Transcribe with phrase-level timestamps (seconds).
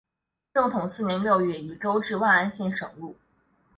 [0.51, 3.15] 正统四年六月以州治万安县省入。